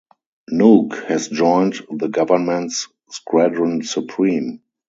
[0.51, 4.63] Nuke has joined the government's Squadron Supreme.